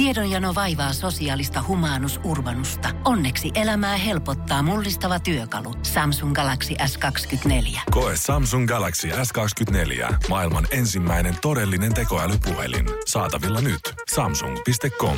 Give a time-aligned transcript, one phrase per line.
[0.00, 2.88] Tiedonjano vaivaa sosiaalista humanus urbanusta.
[3.04, 5.74] Onneksi elämää helpottaa mullistava työkalu.
[5.82, 7.80] Samsung Galaxy S24.
[7.90, 10.14] Koe Samsung Galaxy S24.
[10.28, 12.86] Maailman ensimmäinen todellinen tekoälypuhelin.
[13.06, 13.80] Saatavilla nyt.
[14.14, 15.16] Samsung.com.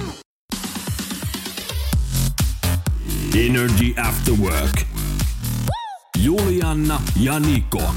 [3.46, 4.82] Energy After Work.
[6.22, 7.94] Julianna ja Niko.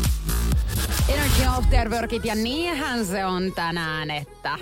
[1.09, 4.57] Energy After Workit ja niinhän se on tänään, että...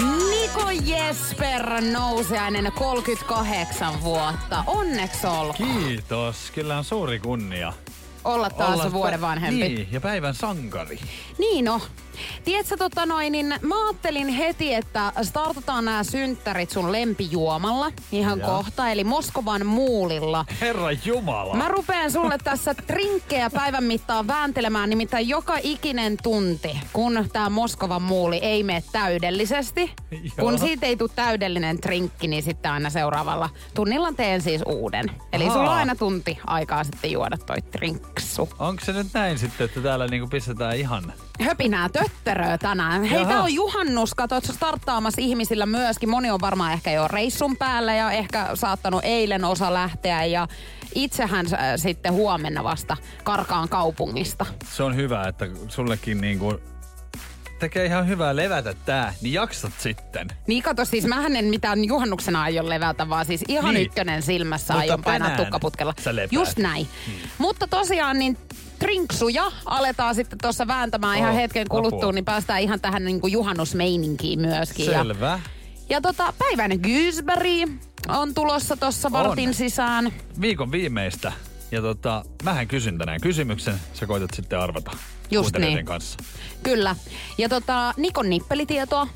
[0.00, 4.64] Niko Jesper Nousiainen 38 vuotta.
[4.66, 5.68] Onneksi olkoon.
[5.84, 6.50] Kiitos.
[6.54, 7.72] Kyllä on suuri kunnia.
[8.24, 9.68] Olla taas Olla vuoden vanhempi.
[9.68, 11.00] Niin, ja päivän sankari.
[11.38, 11.80] Niin no.
[12.44, 18.46] Tiedätkö, tota noin, niin mä ajattelin heti, että startataan nämä synttärit sun lempijuomalla ihan Ja.
[18.46, 20.44] kohta, eli Moskovan muulilla.
[20.60, 21.54] Herra Jumala.
[21.54, 28.02] Mä rupean sulle tässä trinkkejä päivän mittaan vääntelemään, nimittäin joka ikinen tunti, kun tämä Moskovan
[28.02, 29.92] muuli ei mene täydellisesti.
[30.10, 30.20] Joo.
[30.40, 35.10] Kun siitä ei tule täydellinen trinkki, niin sitten aina seuraavalla tunnilla teen siis uuden.
[35.32, 35.56] Eli Ahaa.
[35.56, 38.48] sulla on aina tunti aikaa sitten juoda toi trinksu.
[38.58, 41.12] Onko se nyt näin sitten, että täällä niinku pistetään ihan...
[41.40, 43.04] höpinää töttöröä tänään.
[43.04, 46.08] Hei, tää on juhannus, kato, starttaamassa ihmisillä myöskin.
[46.08, 50.48] Moni on varmaan ehkä jo reissun päällä ja ehkä saattanut eilen osa lähteä ja
[50.94, 54.46] itsehän äh, sitten huomenna vasta karkaan kaupungista.
[54.70, 56.60] Se on hyvä, että sullekin niinku
[57.58, 60.28] tekee ihan hyvää levätä tää, niin jaksat sitten.
[60.46, 63.86] Niin kato, siis mähän en mitään juhannuksena aion levätä, vaan siis ihan Niin.
[63.86, 65.94] ykkönen silmässä Mutta aion painaa tukkaputkella.
[66.30, 66.88] Just näin.
[67.06, 67.14] Hmm.
[67.38, 68.38] Mutta tosiaan niin
[68.80, 72.12] trinksuja aletaan sitten tuossa vääntämään ihan Oh, hetken kuluttua, apua.
[72.12, 74.86] niin päästään ihan tähän niin kuin juhannusmeininkiin myöskin.
[74.86, 75.40] Ja Selvä.
[75.90, 77.70] Ja tota, päivän Gysberg
[78.08, 80.12] on tulossa tuossa vartin sisään.
[80.40, 81.32] Viikon viimeistä.
[81.72, 84.90] Ja tota, mähän kysyn tänään kysymyksen, sä koitat sitten arvata.
[85.30, 85.84] Just niin.
[85.86, 86.18] kanssa.
[86.62, 86.96] Kyllä.
[87.38, 89.06] Ja tota, Nikon nippelitietoa.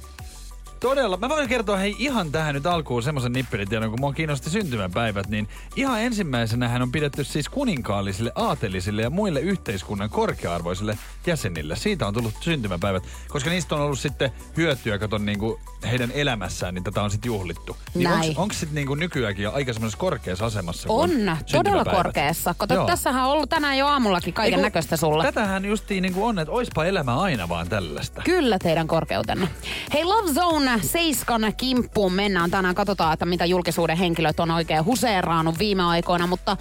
[0.85, 1.17] Todella.
[1.17, 5.49] Mä voin kertoa hei ihan tähän nyt alkuun semmoisen nippelitiedon, kun mua kiinnosti syntymäpäivät, niin
[5.77, 11.77] ihan ensimmäisenä hän on pidetty siis kuninkaallisille, aatelisille ja muille yhteiskunnan korkea-arvoisille jäsenille.
[11.77, 15.61] Siitä on tullut syntymäpäivät, koska niistä on ollut sitten hyötyä, katon niinku
[15.91, 17.77] heidän elämässään, niin tätä on sitten juhlittu.
[17.95, 18.35] Niin Näin.
[18.37, 20.89] onko sitten niinku nykyäänkin aika semmoisessa korkeassa asemassa?
[20.89, 21.11] On,
[21.53, 22.55] todella korkeassa.
[22.59, 25.25] Kato, tässähän on ollut tänään jo aamullakin kaiken näköistä sulle.
[25.25, 28.23] Tätähän justiin niinku on, että oispa elämä aina vaan tällaista.
[28.25, 29.49] Kyllä teidän korkeutenne.
[29.93, 32.75] Hei Love Zone seiskan kimppuun mennään tänään.
[32.75, 36.27] Katsotaan, että mitä julkisuuden henkilöt on oikein huseeraanut viime aikoina.
[36.27, 36.57] Mutta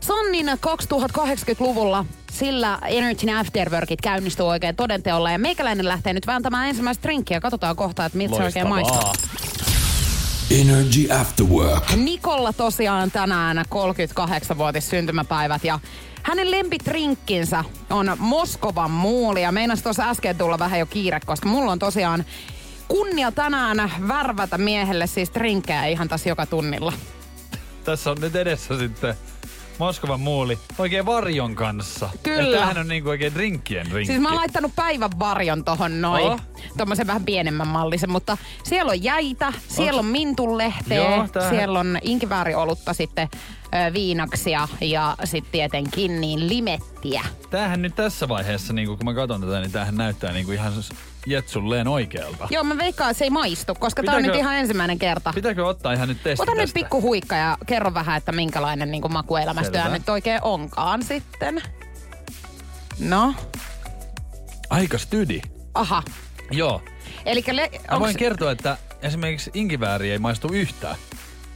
[0.00, 5.30] Sannin 2080-luvulla sillä Energy Afterworkit käynnistyy oikein todenteolla.
[5.30, 7.40] Ja meikäläinen lähtee nyt vääntämään ensimmäistä drinkkiä.
[7.40, 9.12] Katsotaan kohta, että miltä se oikein maistuu.
[10.60, 11.84] Energy After Work.
[11.96, 15.78] Nikolla tosiaan tänään 38-vuotis syntymäpäivät ja
[16.22, 21.72] hänen lempitrinkkinsä on Moskovan muuli ja meinas tuossa äsken tulla vähän jo kiire, koska mulla
[21.72, 22.24] on tosiaan
[22.88, 26.92] kunnia tänään värvätä miehelle siis trinkkejä ihan tässä joka tunnilla.
[27.84, 29.14] Tässä on nyt edessä sitten
[29.78, 32.10] Moskovan muuli oikein varjon kanssa.
[32.22, 32.42] Kyllä.
[32.42, 34.06] Ja tämähän on niinku oikein drinkkien drinkki.
[34.06, 36.24] Siis mä oon laittanut päivän varjon tohon noin.
[36.24, 36.40] Oh.
[36.76, 41.98] Tommosen vähän pienemmän mallisen, mutta siellä on jäitä, siellä on mintunlehteä, Joo, tämähän- siellä on
[42.02, 43.28] inkivääriolutta sitten
[43.64, 47.22] ö, viinaksia ja sitten tietenkin niin limettiä.
[47.50, 50.72] Tämähän nyt tässä vaiheessa, niinku, kun mä katson tätä, niin tämähän näyttää niinku ihan
[51.30, 52.48] jetsulleen oikealta.
[52.50, 55.32] Joo, mä veikkaan, että se ei maistu, koska tää on nyt ihan ensimmäinen kerta.
[55.34, 56.74] Pitääkö ottaa ihan nyt testi Ota nyt tästä?
[56.74, 59.94] pikku huikka ja kerro vähän, että minkälainen niin makuelämästä Selvä.
[59.98, 61.62] nyt oikein onkaan sitten.
[62.98, 63.34] No,
[64.70, 65.40] Aika stydi.
[65.74, 66.02] aha.
[66.50, 66.82] Joo.
[67.26, 70.96] Eli le- Mä onks, voin kertoa, että esimerkiksi inkivääri ei maistu yhtään.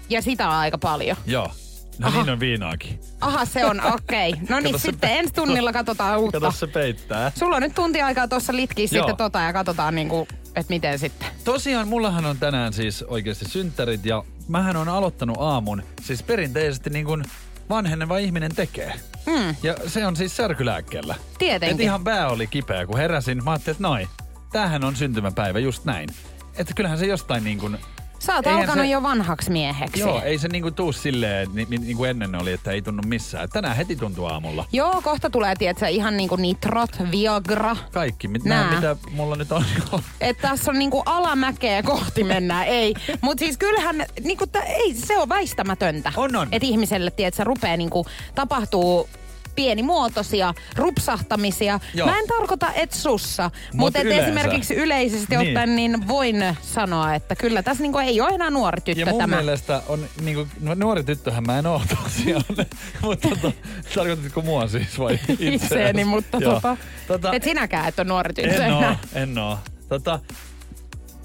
[0.09, 1.17] ja sitä on aika paljon.
[1.27, 1.51] Joo.
[1.99, 2.23] No Aha.
[2.23, 3.01] niin on viinaakin.
[3.21, 4.31] Aha, se on okei.
[4.33, 4.45] Okay.
[4.49, 6.41] No niin, sitten pe- ensi tunnilla katsotaan uutta.
[6.41, 7.33] Kato se peittää.
[7.39, 11.29] Sulla on nyt tunti aikaa tuossa litkiä sitten tota ja katsotaan niinku, että miten sitten.
[11.45, 17.07] Tosiaan mullahan on tänään siis oikeasti synttärit ja mähän on aloittanut aamun siis perinteisesti niin
[17.07, 17.25] kuin
[17.71, 18.93] vanheneva ihminen tekee.
[19.27, 21.15] Mm, Ja se on siis särkylääkkeellä.
[21.39, 21.77] tietenkin.
[21.77, 23.45] Et ihan pää oli kipeä, kun heräsin.
[23.45, 24.09] Mä ajattelin, että noin,
[24.53, 26.09] tämähän on syntymäpäivä just näin.
[26.57, 27.79] Että kyllähän se jostain niin kuin,
[28.27, 30.01] Sä oot eihän alkanut se- jo vanhaksi mieheksi.
[30.01, 33.03] joo, ei se niin kuin tuu silleen, niin, niin kuin ennen oli, että ei tunnu
[33.07, 33.49] missään.
[33.49, 34.65] Tänään heti tuntuu aamulla.
[34.73, 37.77] Joo, kohta tulee, tietsä, ihan niinku nitrot, Viagra.
[37.93, 38.65] Kaikki, mit, Nää.
[38.65, 38.75] nää.
[38.75, 39.65] mitä mulla nyt on.
[40.21, 42.95] Että tässä on niinku alamäkeä kohti mennään, ei.
[43.21, 46.13] Mutta siis kyllähän, niinku, t- ei, se on väistämätöntä.
[46.17, 46.49] On, on.
[46.53, 49.09] Että ihmiselle, tietsä, rupeaa niinku, tapahtuu
[49.55, 51.81] pienimuotoisia rupsahtamisia.
[51.95, 52.07] Joo.
[52.09, 54.25] Mä en tarkoita, et sussa, Mut mutta et yleensä.
[54.27, 55.49] esimerkiksi yleisesti Niin.
[55.49, 59.19] ottaen, niin voin sanoa, että kyllä tässä niinku ei ole enää nuori tyttö Ja mun
[59.21, 59.37] tämä.
[59.37, 62.45] mielestä on, niin kuin, no, nuori tyttöhän mä en oo tosiaan,
[63.03, 63.53] mutta tota,
[63.95, 65.55] tarkoititko mua siis vai itseäsi?
[65.55, 66.77] Itseeni, mutta tota,
[67.09, 69.59] tota, et sinäkään et ole nuori tyttö en oo, en oo.
[69.89, 70.21] Tota,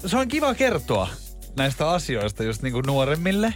[0.06, 1.08] se on kiva kertoa
[1.56, 3.54] näistä asioista just niinku nuoremmille.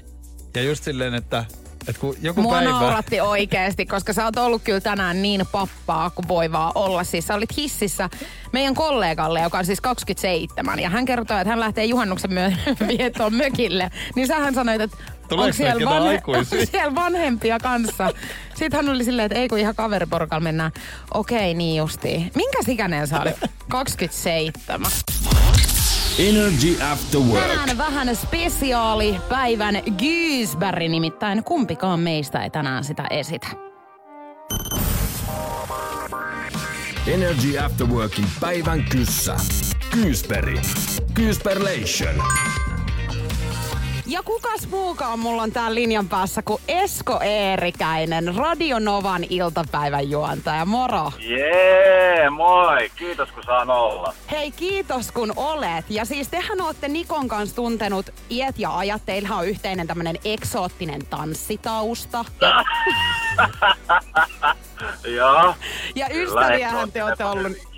[0.55, 1.45] Ja just silleen, että,
[1.89, 2.71] että kun joku Mua päivä...
[2.71, 7.05] nauratti oikeesti, koska sä oot ollut kyllä tänään niin pappaa kuin voi vaan olla.
[7.05, 8.11] Siis sä olit hississä
[8.53, 12.53] meidän kollegalle, joka on siis 27, ja hän kertoi, että hän lähtee juhannuksen myö-
[12.99, 13.91] viettoon mökille.
[14.17, 14.97] Niin sähän sanoit, että
[15.31, 16.59] onko siellä, aikuisia?
[16.59, 18.11] onko siellä vanhempia kanssa.
[18.55, 20.73] Sitten hän oli silleen, että ei kun ihan kaveriporukalla mennään.
[21.15, 22.31] Okei, niin justiin.
[22.35, 23.37] Minkä ikäinen sä olit?
[23.69, 24.91] 27.
[26.19, 27.47] Energy After Work.
[27.47, 33.47] Tänään vähän spesiaali päivän Gysberg, nimittäin kumpikaan meistä ei tänään sitä esitä.
[37.07, 39.37] Energy After Workin päivän kyssä.
[39.91, 40.61] Kyysperi.
[41.15, 42.15] Kyysperlation.
[44.13, 50.65] Ja kukas muukaan mulla on täällä linjan päässä kuin Esko Eerikäinen, Radionovan iltapäivän juontaja.
[50.65, 51.13] Moro!
[51.19, 52.91] Jee, moi.
[52.97, 54.15] Kiitos kun saan olla.
[54.31, 55.85] Hei, kiitos kun olet.
[55.89, 59.03] Ja siis tehän olette Nikon kanssa tuntenut iät ja ajat.
[59.07, 62.25] Teillähän on yhteinen tämmönen eksoottinen tanssitausta.
[62.41, 62.65] Ja,
[65.17, 65.55] Joo.
[65.95, 67.72] ja ystäviähän te olette ollut.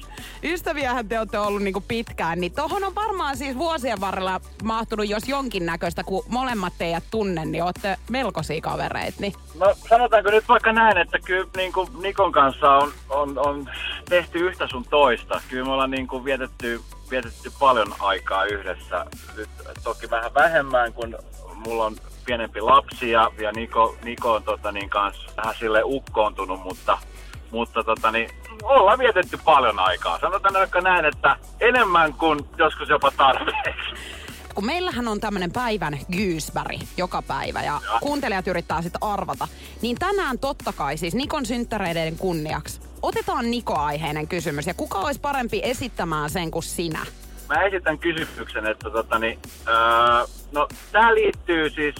[0.44, 5.29] Ystäviähän te olette ollut niinku pitkään, niin tohon on varmaan siis vuosien varrella mahtunut jos
[5.29, 9.20] jonkinnäköistä, kun molemmat teidät tunne, niin olette melkoisia kavereita.
[9.20, 9.32] Niin.
[9.58, 13.70] No sanotaanko nyt vaikka näin, että kyllä niin kuin Nikon kanssa on, on, on
[14.08, 15.41] tehty yhtä sun toista.
[15.49, 16.81] Kyllä me ollaan niin kuin vietetty,
[17.11, 19.06] vietetty paljon aikaa yhdessä.
[19.37, 19.50] Nyt
[19.85, 21.17] toki vähän vähemmän, kun
[21.67, 21.96] mulla on
[22.26, 26.99] pienempi lapsi ja, ja Niko, Niko on tota, niin kanssa vähän sille ukkoontunut, mutta,
[27.50, 28.31] mutta tota, niin,
[28.62, 30.18] ollaan vietetty paljon aikaa.
[30.18, 33.94] Sanotaan vaikka näin, että enemmän kuin joskus jopa tarpeeksi.
[34.54, 39.48] kun meillähän on tämmönen päivän Gysberg joka päivä ja kuuntelijat yrittää sitten arvata,
[39.82, 45.60] niin tänään totta kai siis Nikon synttäreiden kunniaksi otetaan Niko-aiheinen kysymys ja kuka olisi parempi
[45.62, 47.06] esittämään sen kuin sinä?
[47.48, 49.74] Mä esitän kysymyksen, että tota, niin, öö,
[50.52, 51.94] no, tää liittyy siis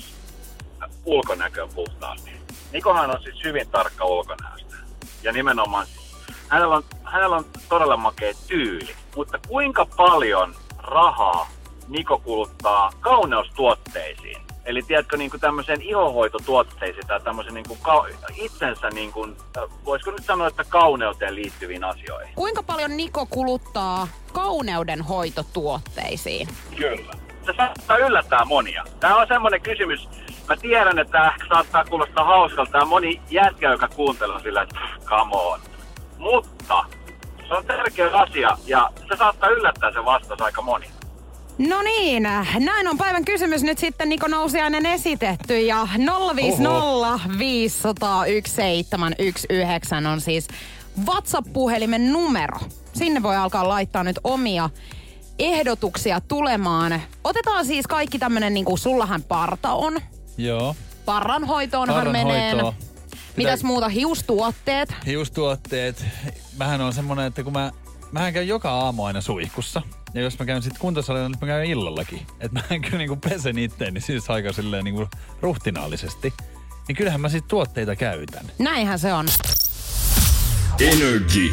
[1.05, 2.31] ulkonäköön puhtaasti.
[2.73, 4.75] Nikohan on siis hyvin tarkka ulkonäöstä.
[5.23, 6.04] Ja nimenomaan siis,
[6.49, 8.95] hänellä on, hänellä on todella makea tyyli.
[9.17, 11.49] Mutta kuinka paljon rahaa
[11.89, 14.43] Niko kuluttaa kauneustuotteisiin?
[14.65, 18.07] Eli tiedätkö niin tämmöiseen ihohoitotuotteisiin tai tämmöisen niin ka-
[18.37, 19.37] itsensä, niin kuin,
[19.85, 22.35] voisiko nyt sanoa, että kauneuteen liittyviin asioihin?
[22.35, 26.49] Kuinka paljon Niko kuluttaa kauneudenhoitotuotteisiin?
[26.77, 27.13] Kyllä.
[27.47, 28.85] Se saattaa yllättää monia.
[29.01, 30.09] Tämä on semmoinen kysymys,
[30.49, 34.63] mä tiedän, että tämä ehkä saattaa kuulostaa hauskalta ja moni jätkä, joka kuuntelee on sillä,
[34.63, 35.61] että come on.
[36.25, 36.85] Mutta
[37.49, 40.87] se on tärkeä asia ja se saattaa yllättää se vastaus aika moni.
[41.59, 42.23] No niin,
[42.59, 45.89] näin on päivän kysymys nyt sitten Niko Nousiainen esitetty ja
[46.37, 50.49] 050 500 1719 on siis
[51.07, 52.59] WhatsApp-puhelimen numero.
[52.93, 54.71] Sinne voi alkaa laittaa nyt omia
[55.39, 57.03] ehdotuksia tulemaan.
[57.25, 60.01] Otetaan siis kaikki tämmönen, niinku sullahan parta on.
[60.37, 60.77] Joo.
[61.05, 62.55] Parranhoitoonhan menee.
[63.37, 63.89] Mitäs muuta?
[63.89, 64.95] Hiustuotteet.
[65.07, 66.05] Hiustuotteet.
[66.57, 67.73] Mähän on semmonen, että kun mä,
[68.13, 69.83] mähän käyn joka aamu aina suihkussa.
[70.15, 72.27] Ja jos mä käyn sit kuntosalilla, niin mä käyn illallakin.
[72.41, 75.09] Että mä en kyllä niinku pesen itteeni siis aika silleen niinku
[75.41, 76.33] ruhtinaallisesti.
[76.89, 78.51] Niin kyllähän mä sit tuotteita käytän.
[78.59, 79.27] Näinhän se on.
[80.81, 81.53] Energy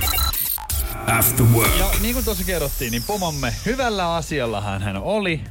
[1.08, 1.80] After Work.
[1.80, 5.42] Ja niin kuin tuossa kerrottiin, niin pomomme hyvällä asiallahan hän oli.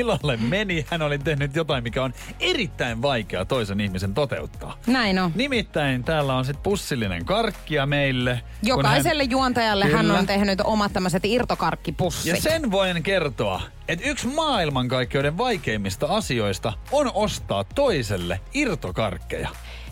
[0.00, 4.78] Pilalle meni, hän oli tehnyt jotain, mikä on erittäin vaikea toisen ihmisen toteuttaa.
[4.86, 5.32] Näin on.
[5.34, 8.42] Nimittäin täällä on sitten pussillinen karkkia meille.
[8.62, 10.18] Jokaiselle hän- juontajalle hän Kyllä.
[10.18, 12.26] on tehnyt omat tämmöiset irtokarkkipussit.
[12.26, 19.48] Ja sen voin kertoa, että yksi maailmankaikkeuden vaikeimmista asioista on ostaa toiselle irtokarkkeja.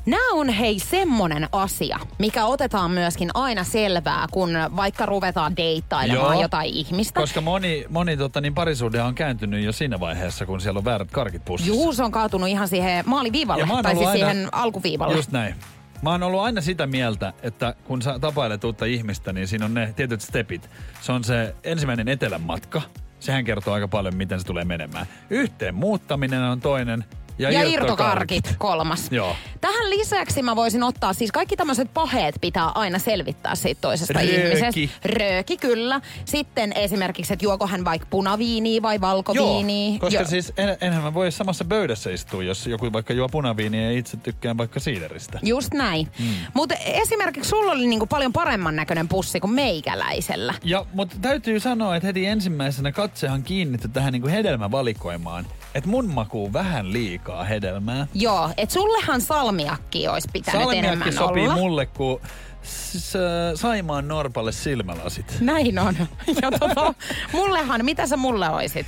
[0.07, 6.43] Nämä on hei semmonen asia, mikä otetaan myöskin aina selvää, kun vaikka ruvetaan deittailemaan Joo.
[6.43, 7.21] jotain ihmistä.
[7.21, 11.11] Koska moni, moni tota, niin parisuhde on kääntynyt jo siinä vaiheessa, kun siellä on väärät
[11.11, 11.75] karkit pussissa.
[11.75, 15.17] Juu, se on kaatunut ihan siihen maaliviivalle, tai siis aina- siihen alkuviivalle.
[15.17, 15.55] Just näin.
[16.03, 19.75] Mä oon ollut aina sitä mieltä, että kun sä tapailet uutta ihmistä, niin siinä on
[19.75, 20.71] ne tietyt stepit.
[21.01, 22.83] Se on se ensimmäinen etelän matka.
[23.21, 25.07] Sehän kertoo aika paljon, miten se tulee menemään.
[25.31, 27.05] Yhteen muuttaminen on toinen.
[27.39, 27.81] Ja, Ja irtokarkit.
[27.81, 29.13] irtokarkit kolmas.
[29.13, 29.37] Joo.
[29.61, 34.35] Tähän lisäksi mä voisin ottaa, siis kaikki tämmöiset paheet pitää aina selvittää siitä toisesta Rööki.
[34.35, 34.99] ihmisestä.
[35.05, 36.01] Rööki, kyllä.
[36.25, 39.89] Sitten esimerkiksi, että juoko hän vaikka punaviiniä vai valkoviiniä.
[39.91, 43.29] Joo, koska Jo- siis en, enhän mä voi samassa pöydässä istua, jos joku vaikka juo
[43.29, 45.39] punaviiniä ja itse tykkään vaikka siideristä.
[45.43, 46.09] Just näin.
[46.19, 46.27] Mm.
[46.55, 50.55] Mutta esimerkiksi sulla oli niinku paljon paremman näköinen pussi kuin meikäläisellä.
[50.65, 55.47] Ja, mutta täytyy sanoa, että heti ensimmäisenä katsehan kiinnittyi tähän niin kuin hedelmävalikoimaan.
[55.75, 58.07] Että mun makuu vähän liikaa hedelmää.
[58.15, 61.55] Joo, et sullehan salmiakki olisi pitänyt Salmiakki enemmän sopii olla.
[61.55, 62.21] mulle kuin
[62.63, 63.13] s-
[63.55, 65.37] Saimaan Norpalle silmälasit.
[65.41, 65.97] Näin on.
[66.43, 66.95] Ja tota,
[67.33, 68.87] mullehan, mitä sä mulle oisit?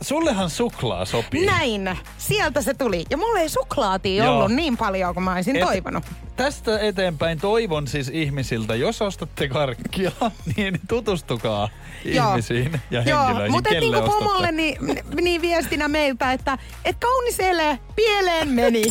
[0.00, 1.46] Sullehan suklaa sopii.
[1.46, 1.98] Näin.
[2.18, 3.04] Sieltä se tuli.
[3.10, 4.36] Ja mulle ei suklaatia Joo.
[4.36, 6.04] ollut niin paljon kuin mä olisin Et toivonut.
[6.36, 10.10] Tästä eteenpäin toivon siis ihmisiltä, jos ostatte karkkia,
[10.56, 11.68] niin tutustukaa
[12.04, 14.78] ihmisiin ja henkilöihin, mutta kelle niinku pomolle niin,
[15.20, 18.82] niin viestinä meiltä, että et kaunis ele, pieleen meni.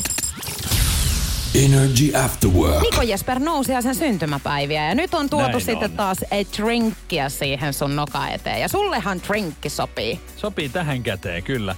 [1.65, 2.81] Energy After Work.
[2.81, 5.97] Niko Jesper nousi ja sen syntymäpäiviä ja nyt on tuotu Näin sitten on.
[5.97, 8.61] taas ei drinkkiä siihen sun noka eteen.
[8.61, 10.19] Ja sullehan drinkki sopii.
[10.35, 11.75] Sopii tähän käteen, kyllä.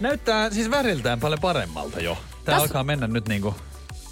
[0.00, 2.18] Näyttää siis väriltään paljon paremmalta jo.
[2.44, 3.54] Tää Täs- alkaa mennä nyt niinku...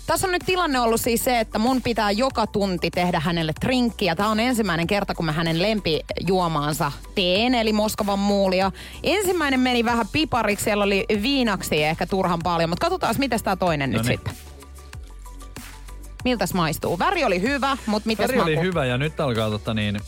[0.07, 4.17] Tässä on nyt tilanne ollut siis se, että mun pitää joka tunti tehdä hänelle drinkkiä.
[4.17, 8.73] Tämä on ensimmäinen kerta, kun mä hänen lempijuomaansa teen, eli Moskovan muulia.
[9.03, 13.91] Ensimmäinen meni vähän pipariksi, siellä oli viinaksi ehkä turhan paljon, mutta katsotaan, miten tämä toinen
[13.91, 14.19] nyt Noniin.
[14.19, 14.56] sitten.
[16.27, 16.99] Miltäs maistuu?
[16.99, 18.67] Väri oli hyvä, mutta mitäs Väri oli maku?
[18.67, 20.01] hyvä ja nyt alkaa tota niin...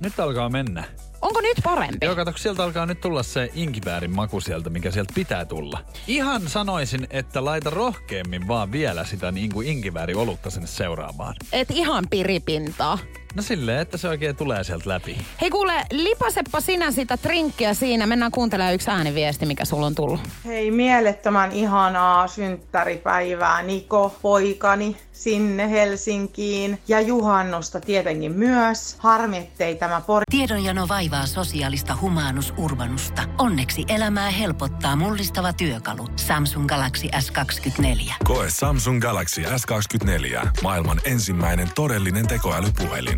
[0.00, 0.84] Nyt alkaa mennä.
[1.22, 2.06] Onko nyt parempi?
[2.06, 5.84] Joo, kato, sieltä alkaa nyt tulla se inkiväärin maku sieltä, mikä sieltä pitää tulla.
[6.06, 11.34] Ihan sanoisin, että laita rohkeammin vaan vielä sitä niin kuin inkivääriolutta sinne seuraamaan.
[11.52, 12.98] Et ihan piripintaa.
[13.34, 15.18] No silleen, että se oikein tulee sieltä läpi.
[15.40, 18.06] Hei kuule, lipaseppa sinä sitä drinkkiä siinä.
[18.06, 20.20] Mennään kuuntelemaan yksi ääniviesti, mikä sulla on tullut.
[20.44, 26.78] Hei, mielettömän ihanaa synttäripäivää Niko, poikani, sinne Helsinkiin.
[26.88, 28.96] Ja juhannusta tietenkin myös.
[28.98, 33.22] Harmi, ettei tämä pori Tiedonjano vaivaa sosiaalista humanus urbanusta.
[33.38, 36.08] Onneksi elämää helpottaa mullistava työkalu.
[36.16, 38.12] Samsung Galaxy S24.
[38.24, 40.48] Koe Samsung Galaxy S24.
[40.62, 43.17] Maailman ensimmäinen todellinen tekoälypuhelin.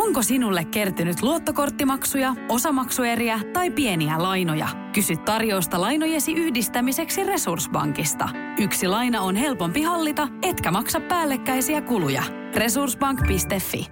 [0.00, 4.68] Onko sinulle kertynyt luottokorttimaksuja, osamaksueriä tai pieniä lainoja?
[4.94, 8.28] Kysy tarjousta lainojesi yhdistämiseksi Resurssbankista.
[8.58, 12.22] Yksi laina on helpompi hallita, etkä maksa päällekkäisiä kuluja.
[12.54, 13.86] Resurssbank.fi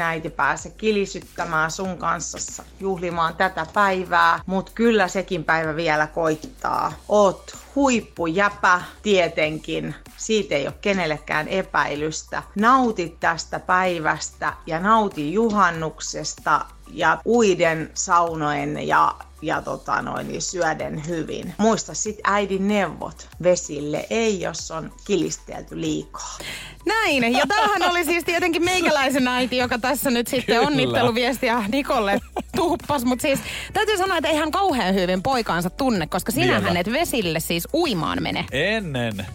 [0.00, 6.92] äiti pääse kilisyttämään sun kanssa juhlimaan tätä päivää, mut kyllä sekin päivä vielä koittaa.
[7.08, 9.94] Oot huippujäpä tietenkin.
[10.22, 12.42] Siitä ei ole kenellekään epäilystä.
[12.54, 21.06] Nauti tästä päivästä ja nauti juhannuksesta ja uiden saunoen ja, ja tota noin, niin syöden
[21.06, 21.54] hyvin.
[21.58, 26.38] Muista sit äidin neuvot vesille, ei jos on kilistelty liikaa.
[26.86, 30.66] Näin, ja tämähän oli siis tietenkin meikäläisen äiti, joka tässä nyt sitten Kyllä.
[30.66, 32.20] onnitteluviestiä Nikolle
[32.56, 33.04] tuhpas.
[33.04, 33.40] Mutta siis
[33.72, 36.80] täytyy sanoa, että ei hän kauhean hyvin poikaansa tunne, koska sinähän Vielä.
[36.80, 38.44] et vesille siis uimaan mene.
[38.52, 39.26] Ennen.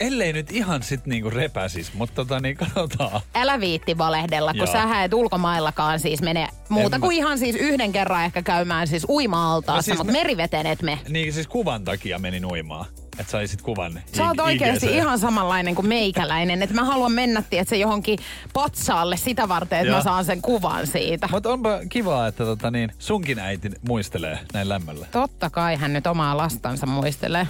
[0.00, 3.20] Ellei nyt ihan sit niinku repäsis, mutta tota niin katsotaan.
[3.34, 4.72] Älä viitti valehdella, kun Joo.
[4.72, 8.86] sä et ulkomaillakaan siis mene muuta En kuin mä- ihan siis yhden kerran ehkä käymään
[8.88, 10.98] siis uima-altaassa, No siis mutta me- meriveteen et me.
[11.08, 12.86] Niin siis kuvan takia menin uimaan.
[13.18, 14.96] Että saisit kuvan Sä oot oikeasti IGC.
[14.96, 18.18] ihan samanlainen kuin meikäläinen, että mä haluan mennä, se johonkin
[18.52, 21.28] patsaalle sitä varten, että mä saan sen kuvan siitä.
[21.30, 25.06] Mutta onpa kivaa, että tota niin, sunkin äiti muistelee näin lämmöllä.
[25.12, 27.46] Totta kai hän nyt omaa lastansa muistelee.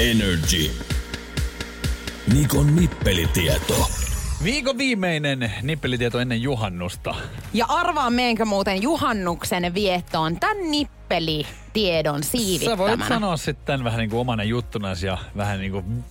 [0.00, 0.70] Energy.
[2.34, 3.88] Nikon nippelitieto.
[4.44, 7.14] Viikon viimeinen nippelitieto ennen juhannusta.
[7.52, 12.78] Ja arvaa meenkö muuten juhannuksen viettoon tämän nippelitiedon Sä siivittämänä.
[12.78, 16.04] voit sanoa sitten vähän niin kuin omana juttunas ja vähän niin kuin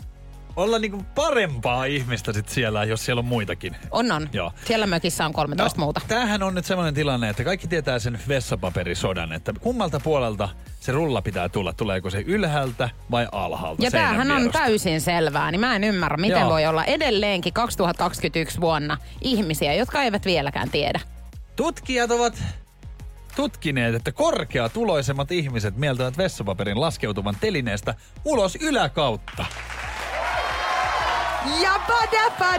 [0.55, 3.75] olla niin kuin parempaa ihmistä sit siellä, jos siellä on muitakin.
[3.91, 4.29] On on.
[4.33, 4.51] Joo.
[4.65, 6.01] Siellä mökissä on 13 muuta.
[6.07, 11.21] Tämähän on nyt semmoinen tilanne, että kaikki tietää sen vessapaperisodan, että kummalta puolelta se rulla
[11.21, 11.73] pitää tulla.
[11.73, 13.83] Tuleeko se ylhäältä vai alhaalta?
[13.83, 16.49] Ja tämähän on täysin selvää, niin mä en ymmärrä, miten Joo.
[16.49, 20.99] voi olla edelleenkin 2021 vuonna ihmisiä, jotka eivät vieläkään tiedä.
[21.55, 22.43] Tutkijat ovat
[23.35, 27.95] tutkineet, että korkeatuloisemmat ihmiset mieltävät vessapaperin laskeutuvan telineestä
[28.25, 29.45] ulos yläkautta.
[31.61, 31.79] Ja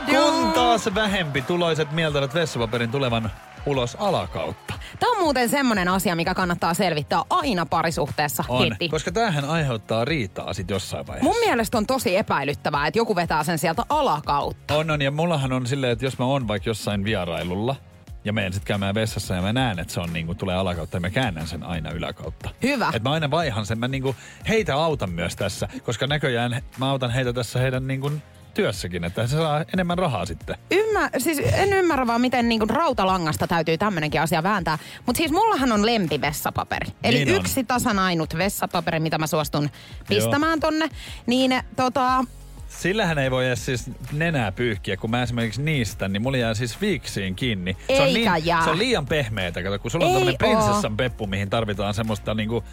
[0.07, 3.31] Kun taas vähempi tuloiset mieltävät vessapaperin tulevan
[3.67, 4.75] ulos alakautta.
[5.01, 8.89] Tämä on muuten semmonen asia, mikä kannattaa selvittää aina parisuhteessa On, heti.
[8.89, 11.31] koska tämähän aiheuttaa riitaa sit jossain vaiheessa.
[11.31, 14.77] Mun mielestä on tosi epäilyttävää, että joku vetää sen sieltä alakautta.
[14.77, 17.77] On, on, ja mullahan on silleen, että jos mä oon vaikka jossain vierailulla,
[18.25, 21.01] ja menen sitten käymään vessassa ja mä näen, että se on niinku, tulee alakautta ja
[21.01, 22.51] mä käännän sen aina yläkautta.
[22.63, 22.91] Hyvä.
[22.95, 23.79] Et mä aina vaihan sen.
[23.79, 24.17] Mä niinku,
[24.49, 28.13] heitä autan myös tässä, koska näköjään mä autan heitä tässä heidän niinku,
[28.55, 30.57] työssäkin, että se saa enemmän rahaa sitten.
[30.71, 34.79] Ymmär, siis en ymmärrä vaan, miten niinku rautalangasta täytyy tämmöinenkin asia vääntää.
[35.07, 36.87] Mutta siis mullahan on lempi vessapaperi.
[37.05, 37.41] Eli Niin on.
[37.41, 39.71] yksi tasan ainut vessapaperi, mitä mä suostun
[40.09, 40.89] pistämään tonne.
[41.27, 42.25] Niin tota,
[42.69, 46.81] Sillähän ei voi edes siis nenää pyyhkiä, kun mä esimerkiksi niistä, niin mulla jää siis
[46.81, 47.77] viiksiin kiinni.
[47.87, 48.65] se on, Eikä niin, jää.
[48.65, 52.35] se on liian pehmeätä, kato, kun sulla on Ei tämmönen prinsessan peppu, mihin tarvitaan semmoista
[52.35, 52.65] niinku,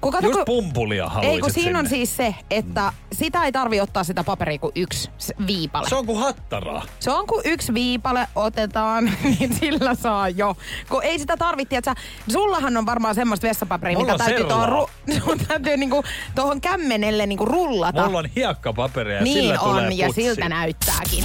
[0.00, 1.78] kun kato, just kun- pumpulia haluaisit Ei kun siinä sinne.
[1.78, 5.10] on siis se, että sitä ei tarvi ottaa sitä paperia kuin yksi
[5.46, 5.88] viipale.
[5.88, 6.82] Se on kuin hattaraa.
[7.00, 9.04] Se on kun yksi viipale otetaan,
[9.38, 10.56] niin sillä saa jo.
[10.88, 11.94] Kun ei sitä tarvitse, että
[12.32, 16.04] sullahan on varmaan semmoista vessapaperia, Mulla mitä täytyy, tuohon, ru- sun täytyy niinku
[16.34, 18.04] tuohon kämmenelle niinku rullata.
[18.06, 20.22] Mulla on hiekkapaperia ja niin sillä tulee on, ja putsi.
[20.22, 21.24] siltä näyttääkin.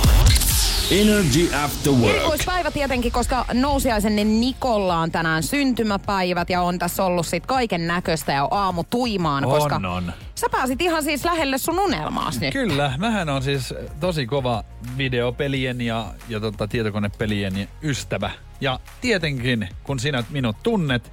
[0.92, 2.16] Energy After Work.
[2.16, 8.32] Erikoispäivä tietenkin, koska nousiaisenne Nikolla on tänään syntymäpäivät ja on tässä ollut sit kaiken näköistä
[8.32, 10.14] ja aamu tuimaan, On, koska on.
[10.36, 12.54] sä pääsit ihan siis lähelle sun unelmaas nyt.
[12.54, 14.64] Kyllä, mähän on siis tosi kova
[14.98, 18.32] videopelien ja, ja tota, tietokonepelien ystävä.
[18.62, 21.12] Ja tietenkin, kun sinä minut tunnet,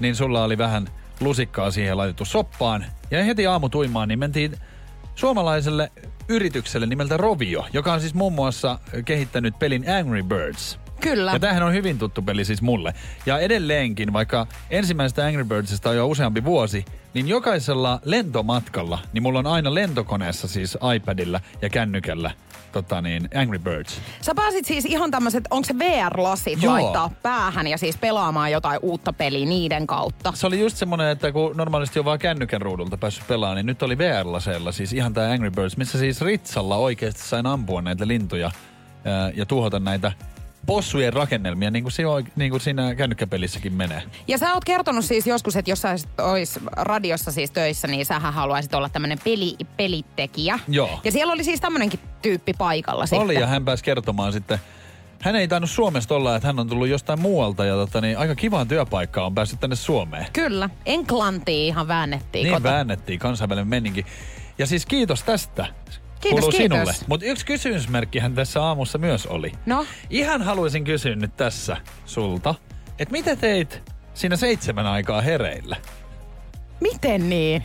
[0.00, 0.88] niin sulla oli vähän
[1.20, 2.84] lusikkaa siihen laitettu soppaan.
[3.10, 4.56] Ja heti aamu tuimaan, niin mentiin
[5.18, 5.92] suomalaiselle
[6.28, 10.78] yritykselle nimeltä Rovio, joka on siis muun muassa kehittänyt pelin Angry Birds.
[11.00, 11.32] Kyllä.
[11.32, 12.94] Ja tämähän on hyvin tuttu peli siis mulle.
[13.26, 19.38] Ja edelleenkin, vaikka ensimmäisestä Angry Birdsista on jo useampi vuosi, niin jokaisella lentomatkalla, niin mulla
[19.38, 22.30] on aina lentokoneessa siis iPadilla ja kännykällä
[22.72, 24.00] tota niin, Angry Birds.
[24.20, 26.72] Sä pääsit siis ihan tämmöiset, onko se VR-lasit Joo.
[26.72, 30.32] laittaa päähän ja siis pelaamaan jotain uutta peliä niiden kautta.
[30.34, 33.82] Se oli just semmonen, että kun normaalisti on vaan kännykän ruudulta päässyt pelaamaan, niin nyt
[33.82, 38.50] oli VR-laseilla siis ihan tää Angry Birds, missä siis ritsalla oikeasti sain ampua näitä lintuja
[39.34, 40.12] ja tuhota näitä
[40.68, 42.02] possujen rakennelmia, niin kuin, se,
[42.36, 44.02] niin kuin siinä kännykkäpelissäkin menee.
[44.28, 48.34] Ja sä oot kertonut siis joskus, että jos sä ois radiossa siis töissä, niin sähän
[48.34, 50.58] haluaisit olla tämmönen peli, pelitekijä.
[50.68, 51.00] Joo.
[51.04, 53.40] Ja siellä oli siis tämmöinenkin tyyppi paikalla Oli sitten.
[53.40, 54.58] ja hän pääsi kertomaan sitten.
[55.20, 58.34] Hän ei tainnut Suomesta olla, että hän on tullut jostain muualta ja tota, niin, aika
[58.34, 60.26] kivaan työpaikkaan on päässyt tänne Suomeen.
[60.32, 60.70] Kyllä.
[60.86, 62.68] Englantiin ihan väännettiin Niin kota.
[62.68, 64.06] väännettiin kansainvälinen meninki.
[64.58, 65.66] Ja siis kiitos tästä.
[66.20, 66.76] Kiitos, Kuuluu kiitos.
[66.78, 66.94] sinulle.
[67.06, 69.52] Mutta yksi kysymysmerkkihän tässä aamussa myös oli.
[69.66, 69.86] No?
[70.10, 72.54] Ihan haluaisin kysyä nyt tässä sulta,
[72.98, 73.82] että mitä teit
[74.14, 75.76] siinä seitsemän aikaa hereillä?
[76.80, 77.64] Miten niin?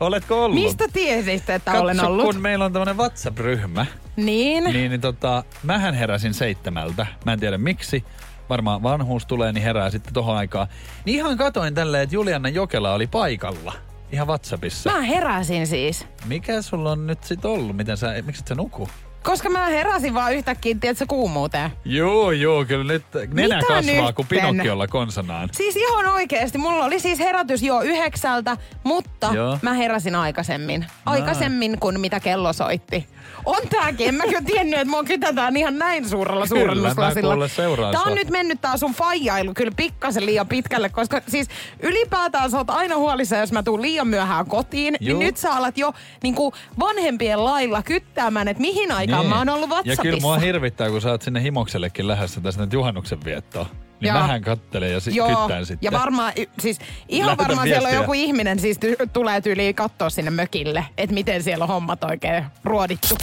[0.00, 0.60] Oletko ollut?
[0.60, 2.24] Mistä tiesit, että Katso, olen ollut?
[2.26, 4.64] kun meillä on tämmönen WhatsApp-ryhmä, Niin.
[4.64, 7.06] niin, niin tota, mähän heräsin seitsemältä.
[7.24, 8.04] Mä en tiedä miksi.
[8.48, 10.66] Varmaan vanhuus tulee, niin herää sitten tohon aikaan.
[11.04, 13.72] Niin ihan katoin tälleen, että Juliana Jokela oli paikalla.
[14.12, 14.90] Ihan WhatsAppissa.
[14.90, 16.06] Mä heräsin siis.
[16.24, 17.76] Mikä sulla on nyt sit ollut?
[17.76, 18.88] Miten sä, miksi et sä nuku?
[19.22, 21.70] Koska mä heräsin vaan yhtäkkiä, tiedätkö, kuumuuteen.
[21.84, 24.14] Joo, joo, kyllä nyt nenä Mitä kasvaa nytten?
[24.14, 25.48] kuin Pinokkiolla konsanaan.
[25.52, 29.58] Siis ihan oikeesti, mulla oli siis herätys jo yhdeksältä, mutta Joo.
[29.62, 30.86] mä heräsin aikaisemmin.
[31.06, 33.06] Aikaisemmin kuin mitä kello soitti.
[33.46, 37.28] On tääkin, en mä kyllä tiennyt, että mua kytätään ihan näin suurella suurennuslasilla.
[37.28, 41.20] mä kuule seuraan Tää on nyt mennyt tää sun faijailu kyllä pikkasen liian pitkälle, koska
[41.28, 41.48] siis
[41.82, 45.18] ylipäätään sä oot aina huolissa, jos mä tuun liian myöhään kotiin, Juu.
[45.18, 49.68] niin nyt sä alat jo niinku vanhempien lailla kyttäämään, että mihin aikaan mä oon ollut
[49.70, 50.02] Ja WhatsAppissa.
[50.02, 53.66] kyllä mua hirvittää, kun sä oot sinne himoksellekin lähdössä tässä nyt juhannuksen viettoon.
[54.00, 54.18] Niin Joo.
[54.20, 55.86] mähän kattelen ja si- Joo, kyttään sitten.
[55.86, 56.78] ja varmaan, siis
[57.08, 58.02] ihan Lähetän varmaan siellä on viestiä.
[58.02, 62.44] joku ihminen siis ty- tulee tyyliin katsoa sinne mökille, että miten siellä on hommat oikein
[62.64, 63.14] ruodittu.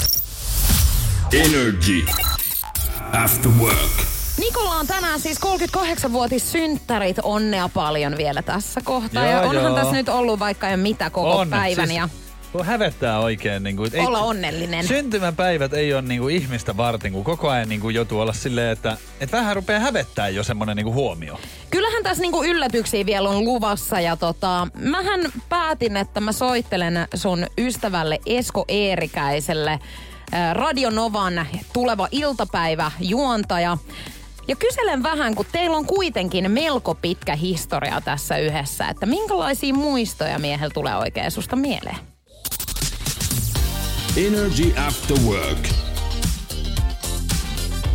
[1.34, 2.06] Energy
[3.24, 4.04] After Work.
[4.40, 7.18] Nikola on tänään siis 38-vuotis synttärit.
[7.24, 9.24] Onnea paljon vielä tässä kohtaa.
[9.26, 9.76] Joo, ja onhan joo.
[9.76, 11.88] tässä nyt ollut vaikka jo mitä koko On, päivän.
[11.88, 12.10] siis ja
[12.54, 13.64] kun hävettää oikein.
[13.64, 14.88] Niin kuin, Olla onnellinen.
[14.88, 18.72] Syntymäpäivät ei ole niin kuin ihmistä varten, kun koko ajan niin kuin joutuu olla silleen,
[18.72, 21.40] että, että vähän rupeaa hävettää jo semmoinen niin kuin huomio.
[21.70, 27.48] Kyllähän tässä niinku yllätyksiä vielä on luvassa ja tota, mähän päätin, että mä soittelen sun
[27.58, 29.80] ystävälle Esko Eerikäiselle,
[30.32, 33.78] ää, Radio Novan tuleva iltapäivä juontaja.
[34.48, 40.40] Ja kyselen vähän, kun teillä on kuitenkin melko pitkä historia tässä yhdessä, että minkälaisia muistoja
[40.40, 42.13] miehellä tulee oikein susta mieleen?
[44.18, 45.68] Energy After Work.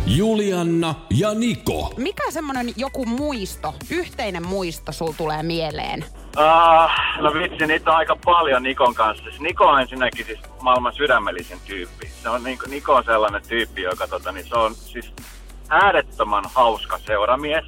[0.05, 1.93] Julianna ja Niko.
[1.97, 6.05] Mikä semmonen joku muisto, yhteinen muisto sul tulee mieleen?
[6.37, 9.23] Uh, no vitsi, niitä on aika paljon Nikon kanssa.
[9.23, 12.11] Siis Niko on ensinnäkin siis maailman sydämellisin tyyppi.
[12.23, 15.13] Se on, Niko, Niko on sellainen tyyppi, joka tota, niin se on siis
[15.69, 17.65] äärettömän hauska seuramies.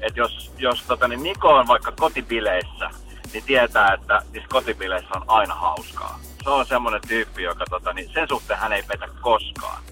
[0.00, 2.90] Et jos, jos tota, niin Niko on vaikka kotibileissä,
[3.32, 6.20] niin tietää, että siis kotibileissä on aina hauskaa.
[6.44, 9.82] Se on semmoinen tyyppi, joka tota, niin sen suhteen hän ei petä koskaan.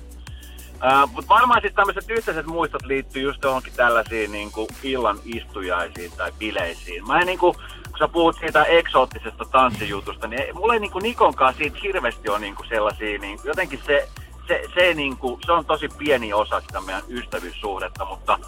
[0.72, 6.12] Uh, Mutta varmaan siis tämmöiset yhteiset muistot liittyy just johonkin tällaisiin niin kuin illan istujaisiin
[6.16, 7.06] tai bileisiin.
[7.06, 7.54] Mä en niin kuin,
[7.88, 11.78] kun sä puhut siitä eksoottisesta tanssijutusta, niin ei- mulla ei niin kuin Nikon kanssa siitä
[11.82, 14.08] hirveästi ole niin kuin sellaisia, niin jotenkin se,
[14.48, 18.38] se, se, niin kuin, se on tosi pieni osa sitä meidän ystävyyssuhdetta, mutta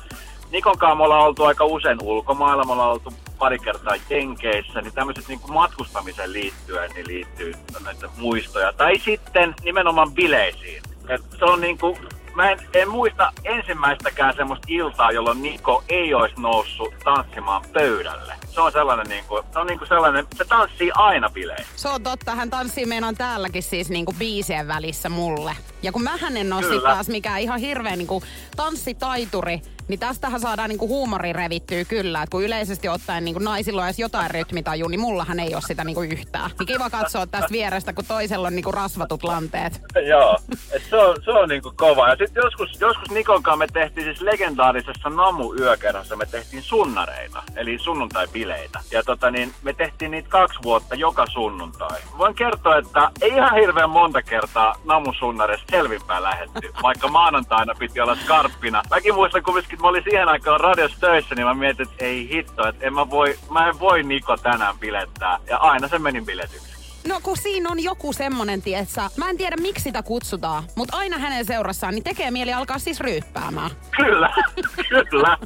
[0.54, 4.94] Nikon kanssa me ollaan oltu aika usein ulkomailla, me ollaan oltu pari kertaa Jenkeissä, niin
[4.94, 7.52] tämmöiset niin matkustamiseen liittyen niin liittyy
[7.84, 8.72] näitä muistoja.
[8.72, 10.82] Tai sitten nimenomaan bileisiin.
[11.08, 11.96] Et se on niin kuin,
[12.34, 18.34] mä en, en muista ensimmäistäkään semmoista iltaa, jolloin Niko ei olisi noussut tanssimaan pöydälle.
[18.46, 21.72] Se on sellainen, niin kuin, se on niin kuin sellainen, se tanssii aina bileissä.
[21.76, 25.56] Se on totta, hän tanssii meidän täälläkin siis niinku biisien välissä mulle.
[25.82, 28.22] Ja kun mähän en ole taas mikään ihan hirveä niinku
[28.56, 32.22] tanssitaituri, niin tästähän saadaan niinku huumori revittyä kyllä.
[32.22, 35.84] Et kun yleisesti ottaen niinku naisilla on edes jotain rytmitaju, niin mullahan ei ole sitä
[35.84, 36.50] niinku yhtään.
[36.58, 39.80] Niin kiva katsoa tästä vierestä, kun toisella on niinku rasvatut lanteet.
[40.10, 40.38] Joo,
[40.72, 42.08] et se on, se on niinku kova.
[42.08, 47.42] Ja sitten joskus, joskus Nikon kanssa me tehtiin siis legendaarisessa Namu yökerhossa, me tehtiin sunnareita,
[47.56, 48.80] eli sunnuntai-bileitä.
[48.90, 52.00] Ja tota niin, me tehtiin niitä kaksi vuotta joka sunnuntai.
[52.18, 58.00] Voin kertoa, että ei ihan hirveän monta kertaa Namu sunnareista selvinpäin lähetty, vaikka maanantaina piti
[58.00, 58.82] olla skarppina.
[58.90, 62.28] Mäkin muistan kumminkin, että mä olin siihen aikaan radiossa töissä, niin mä mietin, että ei
[62.28, 65.38] hitto, että en mä, voi, mä en voi Niko tänään bilettää.
[65.46, 66.74] Ja aina se meni biletyksi.
[67.08, 71.18] No kun siinä on joku semmonen, tietsä, mä en tiedä miksi sitä kutsutaan, mutta aina
[71.18, 73.70] hänen seurassaan niin tekee mieli alkaa siis ryyppäämään.
[73.96, 74.34] Kyllä,
[75.10, 75.38] kyllä.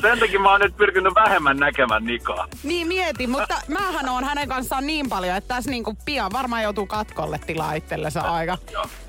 [0.00, 2.48] Sen takia mä oon nyt pyrkinyt vähemmän näkemään Nikoa.
[2.62, 6.86] Niin mieti, mutta mähän on hänen kanssaan niin paljon, että tässä niinku pian varmaan joutuu
[6.86, 8.58] katkolle tilaa itsellensä aika.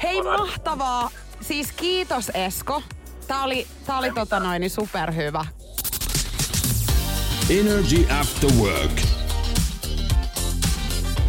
[0.03, 1.09] Hei mahtavaa!
[1.41, 2.81] Siis kiitos Esko.
[3.27, 5.45] Tää oli, tää oli tota noin niin superhyvä.
[7.49, 9.01] Energy After Work.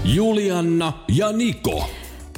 [0.04, 1.90] Julianna ja Niko.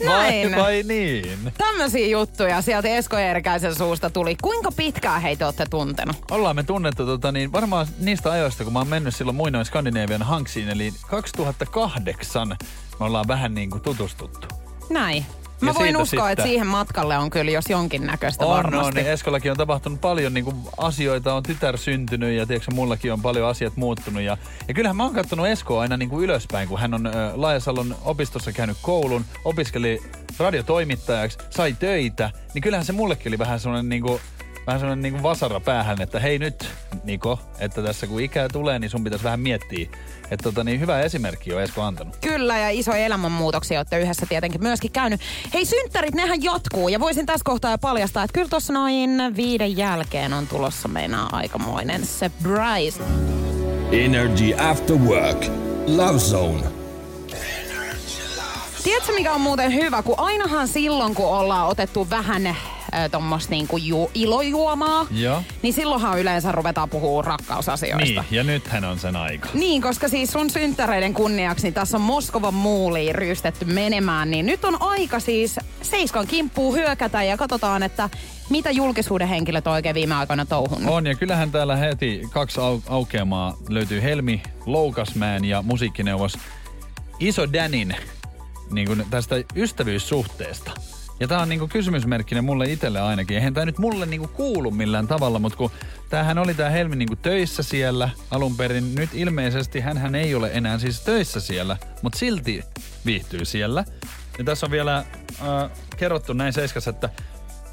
[0.05, 0.51] Näin.
[0.51, 1.53] Vai, vai niin?
[1.59, 4.37] Tämmöisiä juttuja sieltä Esko Eerikäisen suusta tuli.
[4.43, 6.17] Kuinka pitkään heitä olette tuntenut?
[6.31, 10.23] Ollaan me tunnettu tota, niin varmaan niistä ajoista, kun mä oon mennyt silloin muinoin Skandinavian
[10.23, 12.49] hanksiin, eli 2008
[13.01, 14.47] me ollaan vähän niin kuin tutustuttu.
[14.91, 15.27] Näin.
[15.61, 18.87] Mä voin uskoa, että sitten- siihen matkalle on kyllä jos jonkinnäköistä On, varmasti.
[18.89, 23.13] on, niin Eskollakin on tapahtunut paljon niin kuin asioita, on tytär syntynyt ja tiedätkö, mullakin
[23.13, 24.23] on paljon asiat muuttunut.
[24.23, 24.37] Ja,
[24.69, 27.97] ja kyllähän mä oon katsonut Eskoa aina niin kuin ylöspäin, kun hän on ö, Laajasalon
[28.05, 30.03] opistossa käynyt koulun, opiskeli
[30.39, 34.21] radiotoimittajaksi, sai töitä, niin kyllähän se mullekin oli vähän sellainen niin kuin,
[34.69, 36.69] vähän sellainen niin kuin vasara päähän, että hei nyt
[37.05, 39.89] Niko, että tässä kun ikää tulee, niin sun pitäisi vähän miettiä.
[40.31, 42.17] Että tota, niin hyvä esimerkki on Esko antanut.
[42.17, 45.21] Kyllä, ja isoja elämänmuutoksia olette yhdessä tietenkin myöskin käynyt.
[45.55, 49.77] Hei, synttärit, nehän jatkuu, ja voisin tässä kohtaa jo paljastaa, että kyllä tuossa noin viiden
[49.77, 53.03] jälkeen on tulossa meinaa aikamoinen surprise.
[53.93, 55.47] Energy After Work.
[55.87, 56.63] Love Zone.
[58.85, 60.03] Tiedätkö, mikä on muuten hyvä?
[60.03, 62.78] Kun ainahan silloin, kun ollaan otettu vähän äh,
[63.11, 65.43] tuommoista niinku ju- ilojuomaa, Joo.
[65.63, 68.05] niin silloinhan yleensä ruvetaan puhua rakkausasioista.
[68.23, 69.49] Niin, ja nythän on sen aika.
[69.55, 74.65] Niin, koska siis sun synttäreiden kunniaksi niin tässä on Moskovan muuliin ryystetty menemään, niin nyt
[74.65, 78.11] on aika siis Seiskan kimppuun hyökätä ja katsotaan, että
[78.51, 80.91] mitä julkisuuden henkilöt on oikein viime aikoina touhunut.
[80.95, 86.39] On, ja kyllähän täällä heti kaksi au- aukeamaa löytyy Helmi Loukasmäen ja musiikkineuvos
[87.21, 87.97] Iso Danin
[88.71, 90.71] niin kuin tästä ystävyyssuhteesta.
[91.21, 93.37] Ja tää on niinku kysymysmerkkinen mulle itselle ainakin.
[93.37, 95.71] Eihän tää nyt mulle niinku kuulu millään tavalla, mutta kun
[96.11, 98.95] tämähän oli tää Helmi niinku töissä siellä alun perin.
[98.95, 102.63] Nyt ilmeisesti hän ei ole enää siis töissä siellä, mutta silti
[103.07, 103.85] viihtyy siellä.
[104.39, 107.09] Ja tässä on vielä äh, kerrottu näin Seiskassa, että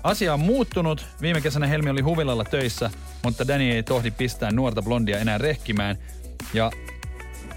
[0.03, 1.05] Asia on muuttunut.
[1.21, 2.89] Viime kesänä Helmi oli huvilalla töissä,
[3.23, 5.97] mutta Danny ei tohdi pistää nuorta blondia enää rehkimään.
[6.53, 6.71] Ja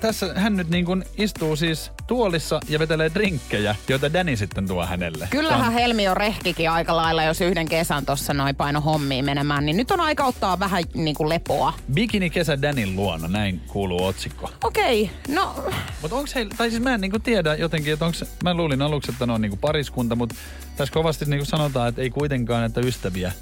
[0.01, 4.87] tässä hän nyt niin kuin istuu siis tuolissa ja vetelee drinkkejä, joita Danny sitten tuo
[4.87, 5.29] hänelle.
[5.31, 9.77] Kyllähän Helmi on rehkikin aika lailla, jos yhden kesän tuossa noin paino hommiin menemään, niin
[9.77, 11.73] nyt on aika ottaa vähän niin kuin lepoa.
[11.95, 14.51] Bikini kesä Danin luona, näin kuuluu otsikko.
[14.65, 15.65] Okei, no
[16.03, 19.13] Mutta onko heillä, tai siis mä en niinku tiedä jotenkin, että onko, mä luulin aluksi,
[19.13, 20.35] että ne on niinku pariskunta, mutta
[20.77, 23.33] tässä kovasti niinku sanotaan, että ei kuitenkaan, että ystäviä.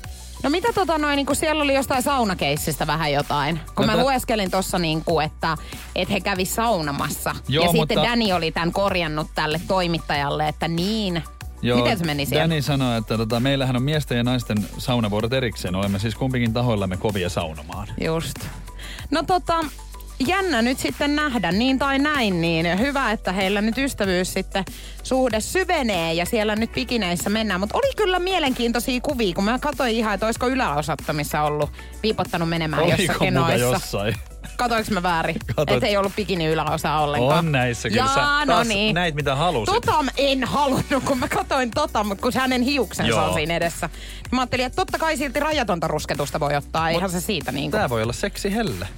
[0.43, 3.61] No mitä tota noin, niin kun siellä oli jostain saunakeissistä vähän jotain.
[3.75, 5.57] Kun No mä tä- lueskelin tossa niin kuin, että,
[5.95, 7.35] että he kävi saunamassa.
[7.49, 11.23] Joo, ja mutta- sitten Danny oli tämän korjannut tälle toimittajalle, että niin.
[11.75, 12.43] Miten se meni siellä?
[12.43, 15.75] Danny sanoi, että tota, meillähän on miesten ja naisten saunavuorot erikseen.
[15.75, 17.89] Olemme siis kumpikin tahoillamme kovia saunomaan.
[18.05, 18.35] Just.
[19.11, 19.55] No tota,
[20.19, 24.65] jännä nyt sitten nähdä, niin tai näin, niin hyvä, että heillä nyt ystävyys sitten
[25.03, 27.61] suhde syvenee ja siellä nyt pikineissä mennään.
[27.61, 31.71] Mutta oli kyllä mielenkiintoisia kuvia, kun mä katsoin ihan, että olisiko yläosatta, missä ollut
[32.03, 33.59] piipottanut menemään Oliko jossakin noissa.
[33.59, 34.15] jossain?
[34.57, 35.37] Katoinko mä väärin?
[35.57, 35.83] Katoit.
[35.83, 37.39] Et ei ollut bikini yläosa ollenkaan.
[37.39, 38.03] On näissä kyllä.
[38.17, 38.95] Jaa, no niin.
[38.95, 39.75] näit mitä halusit.
[39.75, 43.25] Tota en halunnut, kun mä katsoin tota, mutta kun hänen hiuksensa Joo.
[43.25, 43.91] on siinä edessä.
[44.33, 47.79] Mä ajattelin, että totta kai silti rajatonta rusketusta voi ottaa, eihän se siitä niin kuin.
[47.81, 48.89] Tää voi olla seksi helle.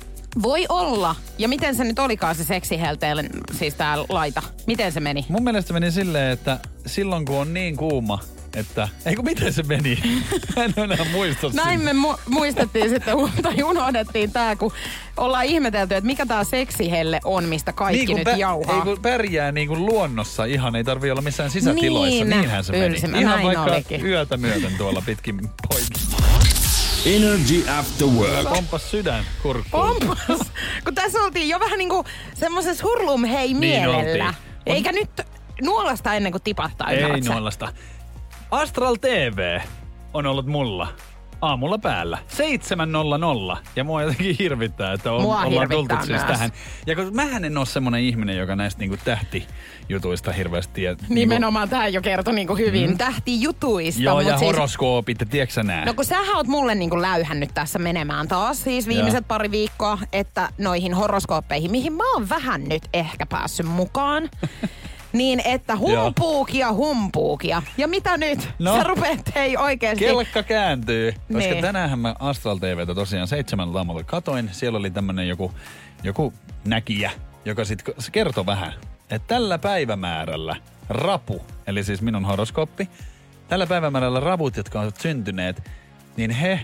[0.43, 1.17] Voi olla.
[1.39, 4.43] Ja miten se nyt olikaan se seksihelteen, siis tää laita?
[4.67, 5.27] Miten se meni?
[5.29, 8.19] Mun mielestä meni silleen, että silloin kun on niin kuuma,
[8.57, 8.89] että...
[9.07, 9.99] Ei kun miten se meni?
[10.57, 14.73] En enää muista Näin me mu- muistettiin sitten, tai unohdettiin tää, kun
[15.17, 18.77] ollaan ihmetelty, että mikä tää seksihelle on, mistä kaikki niin, nyt kun jauhaa.
[18.77, 22.25] Ei kun pärjää niin kuin luonnossa ihan, ei tarvi olla missään sisätiloissa.
[22.25, 22.99] Niin, Niinhän se meni.
[22.99, 24.07] Ihan näin vaikka olikin.
[24.07, 26.68] yötä myöten tuolla pitkin poikin.
[27.17, 28.49] Energy After Work.
[28.55, 29.97] Pompas sydän kurkkuun.
[29.99, 30.27] Pompas.
[30.85, 33.97] kun tässä oltiin jo vähän niinku semmoisessa hurlum hei Niin mielellä.
[33.97, 34.23] oltiin.
[34.27, 34.35] On-
[34.67, 35.11] Eikä nyt
[35.63, 37.73] nuolasta ennen kuin tipahtaa, Ei nollasta.
[38.51, 39.61] Astral TV
[40.15, 40.89] on ollut mulla
[41.41, 42.19] aamulla päällä.
[43.55, 43.59] 7.00.
[43.77, 46.23] Ja mua jotenkin hirvittää, että on, Mua ollaan tultu siis myös.
[46.23, 46.51] tähän.
[46.87, 50.97] Ja kun mähän en ole semmonen ihminen, joka näistä niinku tähtijutuista hirveästi tiedä.
[51.09, 52.99] Nimenomaan tämä jo kertoi niinku hyvin mm.
[52.99, 54.03] tähtijutuista.
[54.03, 55.85] Joo, ja siis- horoskoopit, ja tiedätkö sä nää?
[55.85, 60.49] No kun sähän oot mulle niinku läyhännyt tässä menemään taas siis viimeiset pari viikkoa, että
[60.59, 64.31] noihin horoskooppeihin, mihin mä oon vähän nyt ehkä päässyt mukaan.
[65.13, 67.63] Niin että humpuukia, humpuukia.
[67.77, 68.49] Ja mitä nyt?
[68.59, 68.77] No.
[68.77, 70.05] Sä rupeat hei oikeesti.
[70.05, 71.13] Kelkka kääntyy.
[71.13, 71.63] Koska Niin.
[71.63, 74.49] tänään mä Astral TVtä tosiaan seitsemän aamulla katoin.
[74.53, 75.53] Siellä oli tämmönen joku,
[76.03, 76.33] joku
[76.65, 77.11] näkijä,
[77.45, 77.77] joka se
[78.13, 78.73] kertoi vähän,
[79.11, 80.57] että tällä päivämäärällä
[80.89, 82.89] rapu, eli siis minun horoskooppi,
[83.49, 85.63] tällä päivämäärällä ravut, jotka ovat syntyneet,
[86.17, 86.61] niin he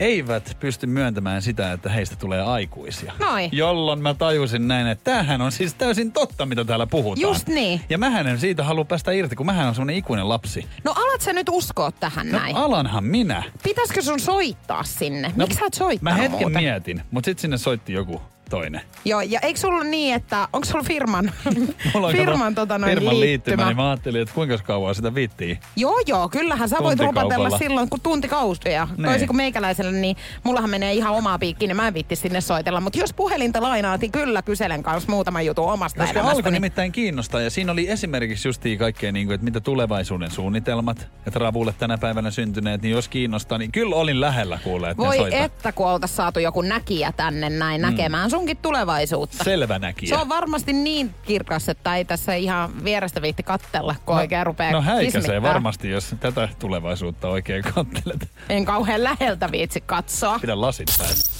[0.00, 3.12] eivät pysty myöntämään sitä, että heistä tulee aikuisia.
[3.18, 3.48] Noi.
[3.52, 7.20] Jolloin mä tajusin näin, että tämähän on siis täysin totta, mitä täällä puhutaan.
[7.22, 7.80] Just niin.
[7.88, 10.66] Ja mähän en siitä halua päästä irti, kun mähän on semmonen ikuinen lapsi.
[10.84, 12.56] No alat sä nyt uskoa tähän No näin?
[12.56, 13.42] alanhan minä.
[13.62, 15.32] Pitäisikö sun soittaa sinne?
[15.36, 16.62] Miksi sä et soittaa No, Mä hetken muuten?
[16.62, 18.80] mietin, mutta sitten sinne soitti joku toinen.
[19.04, 21.32] Joo, ja eikö sulla niin, että onko sulla firman,
[21.94, 23.66] Mulla on firman, tota, noin firman liittymä, liittymä?
[23.66, 25.58] niin mä ajattelin, että kuinka kauan sitä viittii.
[25.76, 28.88] Joo, joo, kyllähän sä voit rupatella silloin, kun tuntikausia.
[28.96, 29.04] Niin.
[29.04, 32.80] Toisin kuin meikäläiselle, niin mullahan menee ihan omaa piikkiin, niin mä en viitti sinne soitella.
[32.80, 36.36] Mutta jos puhelinta lainaat, niin kyllä kyselen kanssa muutaman jutun omasta Koska elämästäni.
[36.36, 41.08] alkoi nimittäin kiinnostaa ja siinä oli esimerkiksi justiin kaikkea, niin kuin, että mitä tulevaisuuden suunnitelmat,
[41.26, 45.16] että ravulle tänä päivänä syntyneet, niin jos kiinnostaa, niin kyllä olin lähellä kuulee, että Voi
[45.16, 45.36] soita.
[45.36, 47.86] että, kun oltaisiin saatu joku näkijä tänne näin mm.
[47.86, 49.44] näkemään sunkin tulevaisuutta.
[49.44, 50.08] Selvä näkijä.
[50.08, 54.72] Se on varmasti niin kirkas, että ei tässä ihan vierestä viitti kattella, kun oikein rupeaa
[54.72, 58.28] No häikäisee varmasti, jos tätä tulevaisuutta oikein kattelet.
[58.48, 60.38] En kauhean läheltä viitsi katsoa.
[60.38, 61.32] Pidä lasit päässä.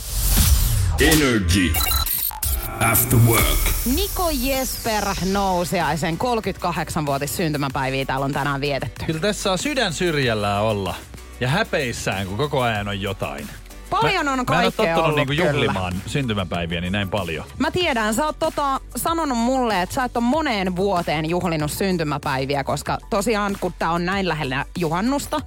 [1.01, 1.73] Energy
[2.81, 3.59] After Work.
[3.95, 9.05] Niko Jesper Nousiaisen 38-vuotis syntymäpäiviä täällä on tänään vietetty.
[9.07, 10.95] Kyllä tässä saa sydän syrjällään olla
[11.41, 13.49] ja häpeissään, kun koko ajan on jotain.
[14.00, 15.50] Paljon on Mä en ole kaikkea tottunut ollut niinku kyllä.
[15.50, 17.44] juhlimaan syntymäpäiviäni näin paljon.
[17.59, 22.64] Mä tiedän, sä oot tota, sanonut mulle, että sä et ole moneen vuoteen juhlinut syntymäpäiviä,
[22.64, 25.40] koska tosiaan kun tää on näin lähellä juhannusta,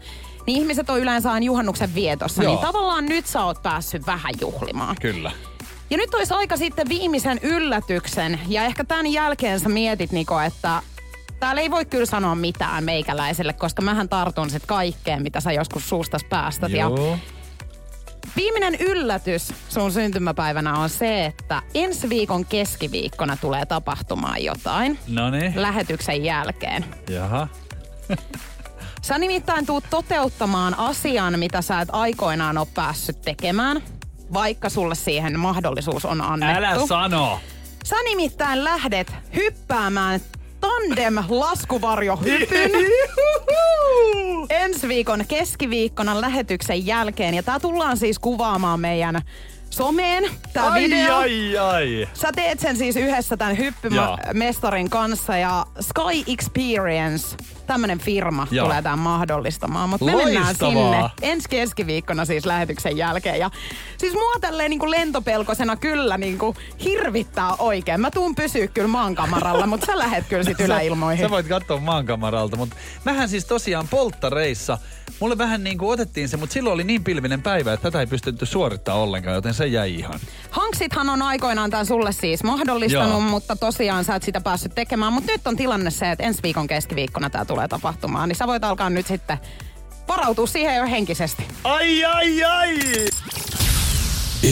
[0.48, 2.54] niin ihmiset on yleensä aina juhannuksen vietossa, Joo.
[2.54, 4.96] niin tavallaan nyt sä oot päässyt vähän juhlimaan.
[5.02, 5.32] Kyllä.
[5.90, 10.82] Ja nyt olisi aika sitten viimeisen yllätyksen, ja ehkä tämän jälkeen sä mietit Niko, että
[11.40, 15.90] täällä ei voi kyllä sanoa mitään meikäläiselle, koska mähän tartun sit kaikkeen, mitä sä joskus
[15.90, 16.72] suustas päästät.
[16.72, 17.18] Ja Joo.
[18.36, 25.54] Viimeinen yllätys sun syntymäpäivänä on se, että ensi viikon keskiviikkona tulee tapahtumaan jotain No niin.
[25.62, 26.86] lähetyksen jälkeen.
[27.10, 27.48] Jaha.
[29.02, 33.84] Sä nimittäin tuut toteuttamaan asian, mitä sä et aikoinaan ole päässyt tekemään,
[34.34, 36.58] vaikka sulle siihen mahdollisuus on annettu.
[36.58, 37.40] Älä sano.
[37.86, 40.20] Sä nimittäin lähdet hyppäämään
[40.66, 42.72] tandem laskuvarjohypyn
[44.50, 47.34] ensi viikon keskiviikkona lähetyksen jälkeen.
[47.34, 49.22] Ja tää tullaan siis kuvaamaan meidän
[49.70, 50.24] someen,
[50.54, 51.16] tää Ai, video.
[51.16, 52.08] ai, ai.
[52.14, 58.66] Sä teet sen siis yhdessä tämän hyppymestarin kanssa ja Sky Experience, tämmönen firma, Joo.
[58.66, 59.90] tulee tämän mahdollistamaan.
[59.90, 63.40] Mutta me mennään sinne ensi keskiviikkona siis lähetyksen jälkeen.
[63.40, 63.52] Ja
[63.98, 68.02] siis mua tälleen niin kuin lentopelkosena kyllä niin kuin hirvittää oikein.
[68.02, 71.26] Mä tuun pysyä kyllä maankamaralla, mutta sä lähet kyllä sit yläilmoihin.
[71.26, 74.78] Sä voit katsoa maankamaralta, mutta mähän siis tosiaan polttareissa,
[75.20, 78.08] mulle vähän niin kuin otettiin se, mutta silloin oli niin pilvinen päivä, että tätä ei
[78.08, 80.20] pystytty suorittamaan ollenkaan, joten se jäi ihan.
[80.50, 83.20] Hanksithan on aikoinaan tää sulle siis mahdollistanut, Joo.
[83.20, 85.14] mutta tosiaan sä et sitä päässyt tekemään.
[85.14, 88.30] Mutta nyt on tilanne se, että ensi viikon keskiviikkona tää tulee tapahtumaan.
[88.30, 89.38] Niin sä voit alkaa nyt sitten
[90.08, 91.44] varautua siihen jo henkisesti.
[91.64, 92.76] Ai, ai, ai!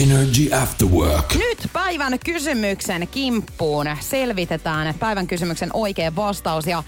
[0.02, 1.34] Energy After Work.
[1.34, 6.66] Nyt päivän kysymyksen kimppuun selvitetään päivän kysymyksen oikea vastaus.
[6.66, 6.82] Ja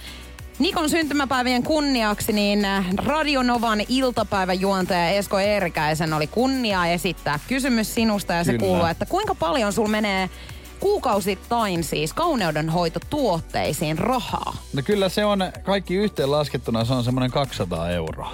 [0.59, 8.53] Nikon syntymäpäivien kunniaksi niin Radionovan iltapäiväjuontaja Esko Eerikäisen oli kunnia esittää kysymys sinusta ja se
[8.53, 8.67] Kyllä.
[8.67, 10.31] kuuluu, että kuinka paljon sul menee
[10.81, 14.57] kuukausittain siis kauneudenhoitotuotteisiin rahaa?
[14.73, 18.33] No kyllä se on kaikki yhteen laskettuna, se on semmoinen 200 euroa.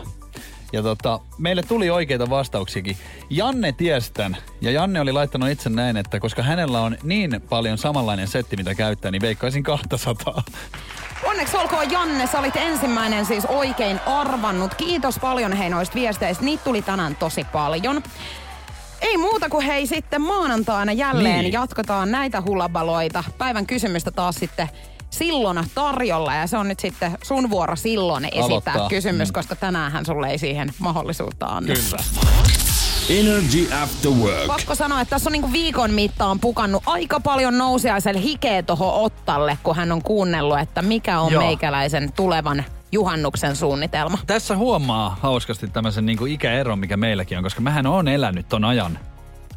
[0.72, 2.96] Ja tota, meille tuli oikeita vastauksiakin.
[3.31, 7.78] Janne tiesi tän, ja Janne oli laittanut itse näin, että koska hänellä on niin paljon
[7.78, 10.42] samanlainen setti, mitä käyttää, niin veikkaisin 200.
[11.24, 14.74] Onneksi olkoon Janne, sä olit ensimmäinen siis oikein arvannut.
[14.74, 18.02] Kiitos paljon hei noista viesteistä, niitä tuli tänään tosi paljon.
[19.03, 21.53] Ei muuta kuin hei sitten maanantaina jälleen Niin.
[21.53, 23.25] jatketaan näitä hulabaloita.
[23.38, 24.69] Päivän kysymystä taas sitten
[25.11, 28.88] silloin tarjolla ja se on nyt sitten sun vuoro silloin esittää Aloittaa.
[28.88, 29.33] kysymys, Mm.
[29.33, 31.85] koska tänäänhän sulle ei siihen mahdollisuutta annettu.
[31.91, 32.03] Kyllä.
[33.11, 34.47] Energy After Work.
[34.47, 39.59] Pakko sanoa, että tässä on niinku viikon mittaan pukannut aika paljon nousiaiselle hikeä tohon Ottalle,
[39.62, 41.43] kun hän on kuunnellut, että mikä on Joo.
[41.43, 44.18] meikäläisen tulevan juhannuksen suunnitelma.
[44.26, 48.98] Tässä huomaa hauskasti tämmöisen niin ikäeron, mikä meilläkin on, koska mähän on elänyt ton ajan.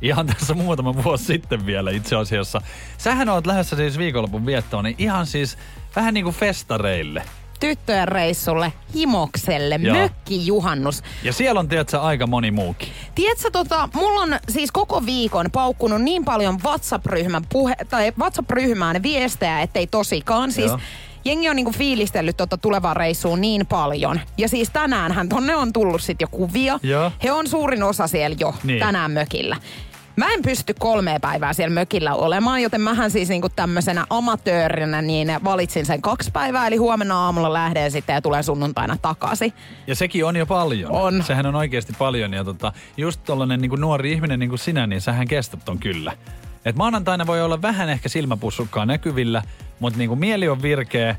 [0.02, 2.62] Ihan tässä muutama vuosi sitten vielä itse asiassa.
[2.98, 5.58] Sähän oot lähdössä siis viikonlopun viettoon, niin ihan siis
[5.96, 7.24] vähän niin kuin festareille.
[7.60, 9.96] Tyttöjen reissulle, himokselle, Joo.
[9.98, 11.04] mökkijuhannus.
[11.24, 12.88] Ja siellä on, tiedätkö, aika moni muukin.
[13.16, 19.62] Tiedätkö, tota, mulla on siis koko viikon paukkunut niin paljon WhatsApp-ryhmän puhe, tai WhatsApp-ryhmään viestejä,
[19.62, 20.52] ettei tosikaan.
[20.52, 20.80] Siis Joo.
[21.26, 24.20] Jengi on niinku fiilistellyt tota tulevaa reissua niin paljon.
[24.38, 26.80] Ja siis tänäänhän tonne on tullut sit jo kuvia.
[26.84, 27.12] Joo.
[27.24, 28.80] He on suurin osa siellä jo Niin.
[28.80, 29.58] tänään mökillä.
[30.16, 35.28] Mä en pysty kolmea päivää siellä mökillä olemaan, joten mähän siis niinku tämmöisenä amatöörinä niin
[35.44, 39.54] valitsin sen kaksi päivää, eli huomenna aamulla lähden sitten ja tulen sunnuntaina takaisin.
[39.88, 40.92] Ja sekin on jo paljon.
[40.92, 41.24] On.
[41.24, 42.34] Sehän on oikeasti paljon.
[42.34, 46.14] Ja tota, just tollanen niin nuori ihminen niin kuin sinä, niin sähän kestät ton kyllä.
[46.66, 49.44] Et maanantaina voi olla vähän ehkä silmäpussukkaa näkyvillä,
[49.80, 51.16] mutta niin kuin mieli on virkeä.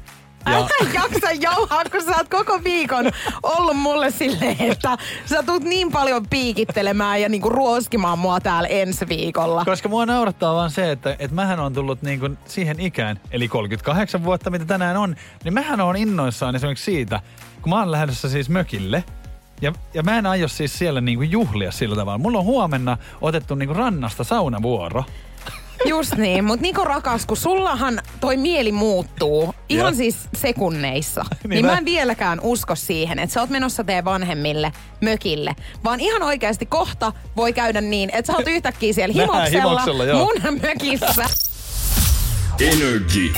[0.47, 3.11] Ja Älä jaksa jauhaa, kun sä oot koko viikon
[3.43, 9.09] ollut mulle silleen, että sä tulet niin paljon piikittelemään ja niinku ruoskimaan mua täällä ensi
[9.09, 9.65] viikolla.
[9.65, 13.49] koska mua naurattaa vaan se, että, että mähän on tullut niin kuin siihen ikään, eli
[13.49, 17.21] 38 vuotta mitä tänään on, niin mähän on innoissaan esimerkiksi siitä,
[17.63, 19.05] kun mä oon lähdössä siis mökille,
[19.61, 22.19] ja, ja mä en aio siis siellä niinku juhlia sillä tavalla.
[22.19, 25.05] Mulla on huomenna otettu niinku rannasta saunavuoro.
[25.85, 29.97] Just niin, mutta Niko rakas, kun sullahan toi mieli muuttuu ihan Joo.
[29.97, 31.25] siis sekunneissa.
[31.43, 35.57] Niin niin mä- mä en vieläkään usko siihen, että sä oot menossa teidän vanhemmille mökille.
[35.85, 40.19] Vaan ihan oikeasti kohta voi käydä niin, että sä oot yhtäkkiä siellä himoksella, himoksella, joo.
[40.19, 41.25] mun mökissä.
[42.61, 43.33] Energy.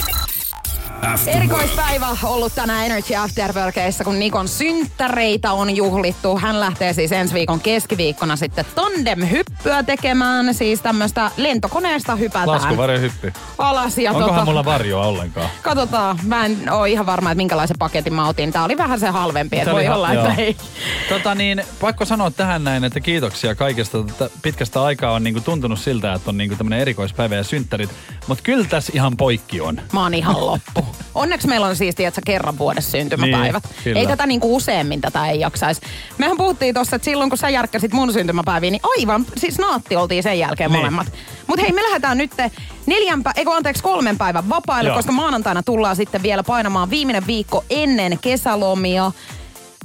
[1.26, 6.38] Erikoispäivä ollut tänään Energy Afterworkissa, kun Nikon synttäreitä on juhlittu.
[6.38, 10.54] Hän lähtee siis ensi viikon keskiviikkona sitten tandem-hyppyä tekemään.
[10.54, 13.32] Siis tämmöistä lentokoneesta hypätään Laskuvarjohyppy.
[13.58, 13.98] alas.
[13.98, 15.50] Ja Onkohan tota, mulla varjoa ollenkaan?
[15.62, 16.18] Katsotaan.
[16.22, 18.52] Mä en ole ihan varma, että minkälaisen paketin mä otin.
[18.52, 20.28] Tää oli vähän se halvempi, että voi ha- olla, joo.
[20.28, 20.56] että ei.
[21.08, 24.02] Tota niin, pakko sanoa tähän näin, että kiitoksia kaikesta.
[24.02, 27.90] Tätä pitkästä aikaa on niinku tuntunut siltä, että on niinku tämmönen erikoispäivä ja synttärit.
[28.26, 29.80] Mutta kyllä tässä ihan poikki on.
[29.92, 30.87] Mä oon ihan loppu.
[31.14, 33.64] Onneksi meillä on siis, tiedätkö, kerran vuodessa syntymäpäivät.
[33.64, 34.00] Niin, kyllä.
[34.00, 35.80] ei tätä niinku useammin tätä ei jaksaisi.
[36.18, 40.22] Mehän puhuttiin tossa, että silloin kun sä järkkäsit mun syntymäpäiviin, niin aivan, siis naatti oltiin
[40.22, 40.80] sen jälkeen Niin.
[40.80, 41.06] molemmat.
[41.46, 42.30] Mutta hei, me lähdetään nyt
[42.86, 44.96] neljän, pä- eikö anteeksi, kolmen päivän vapaille, Joo.
[44.96, 49.12] koska maanantaina tullaan sitten vielä painamaan viimeinen viikko ennen kesälomia.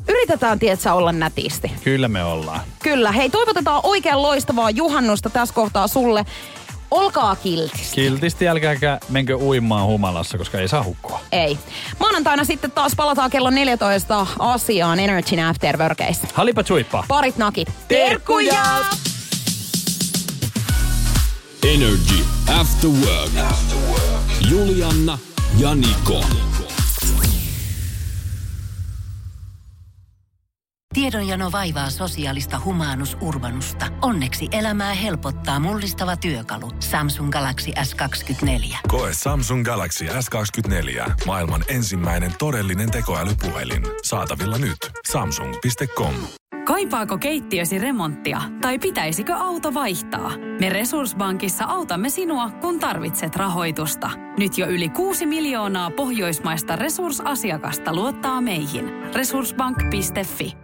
[0.10, 1.72] Yritetään, tietsä, olla nätisti.
[1.84, 2.60] Kyllä me ollaan.
[2.84, 3.12] Kyllä.
[3.12, 6.26] Hei, toivotetaan oikein loistavaa juhannusta tässä kohtaa sulle.
[6.94, 7.96] Olkaa kiltisti.
[7.96, 11.20] Kiltisti älkääkä menkö uimaan humalassa, koska ei saa hukkua.
[11.32, 11.58] Ei.
[12.00, 16.28] Maanantaina sitten taas palataan kello 14 asiaan Energy Afterworkeissa.
[16.34, 17.04] Halipa chuippa.
[17.08, 17.68] Parit nakit.
[17.88, 18.64] Terkkuja!
[21.74, 22.24] Energy
[22.60, 23.32] After Work.
[24.52, 25.18] Julianna
[25.60, 26.24] ja Niko.
[30.94, 33.86] Tiedonjano vaivaa sosiaalista humanus urbanusta.
[34.02, 36.72] Onneksi elämää helpottaa mullistava työkalu.
[36.80, 38.78] Samsung Galaxy S24.
[38.88, 41.12] Koe Samsung Galaxy S24.
[41.26, 43.84] Maailman ensimmäinen todellinen tekoälypuhelin.
[44.04, 44.78] Saatavilla nyt.
[45.12, 46.14] Samsung.com.
[46.66, 50.32] Kaipaako keittiösi remonttia tai pitäisikö auto vaihtaa?
[50.60, 54.10] Me Resurssbankissa autamme sinua, kun tarvitset rahoitusta.
[54.38, 58.86] Nyt jo yli 6 miljoonaa pohjoismaista resursasiakasta luottaa meihin.
[59.14, 60.63] Resurssbank.fi